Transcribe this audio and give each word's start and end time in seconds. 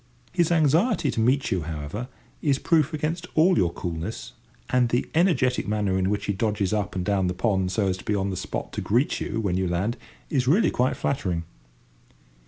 His 0.31 0.51
anxiety 0.51 1.11
to 1.11 1.19
meet 1.19 1.51
you, 1.51 1.61
however, 1.61 2.07
is 2.41 2.57
proof 2.57 2.91
against 2.91 3.27
all 3.35 3.55
your 3.55 3.71
coolness, 3.71 4.33
and 4.71 4.89
the 4.89 5.07
energetic 5.13 5.67
manner 5.67 5.95
in 5.95 6.09
which 6.09 6.25
he 6.25 6.33
dodges 6.33 6.73
up 6.73 6.95
and 6.95 7.05
down 7.05 7.27
the 7.27 7.35
pond 7.35 7.71
so 7.71 7.85
as 7.87 7.97
to 7.97 8.03
be 8.03 8.15
on 8.15 8.31
the 8.31 8.35
spot 8.35 8.73
to 8.73 8.81
greet 8.81 9.21
you 9.21 9.39
when 9.39 9.57
you 9.57 9.67
land 9.67 9.97
is 10.31 10.47
really 10.47 10.71
quite 10.71 10.97
flattering. 10.97 11.43